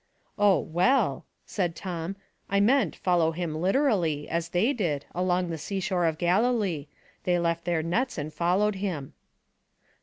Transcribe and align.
"'*' 0.33 0.39
Oh, 0.49 0.57
well," 0.57 1.25
said 1.45 1.75
Tom,• 1.75 2.15
I 2.49 2.59
meant 2.59 2.95
follow 2.95 3.33
him 3.33 3.53
literally, 3.53 4.27
as 4.27 4.49
they 4.49 4.73
did, 4.73 5.05
along 5.13 5.51
the 5.51 5.59
sea 5.59 5.79
shore 5.79 6.07
of 6.07 6.17
Gali 6.17 6.57
lee; 6.59 6.87
they 7.23 7.37
left 7.37 7.65
their 7.65 7.83
nets 7.83 8.17
and 8.17 8.33
followed 8.33 8.73
him." 8.77 9.13